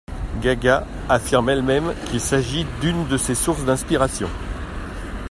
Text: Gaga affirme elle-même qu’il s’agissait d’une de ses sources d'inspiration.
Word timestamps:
Gaga 0.41 0.87
affirme 1.09 1.49
elle-même 1.49 1.93
qu’il 2.07 2.19
s’agissait 2.19 2.65
d’une 2.81 3.07
de 3.07 3.17
ses 3.17 3.35
sources 3.35 3.65
d'inspiration. 3.65 4.29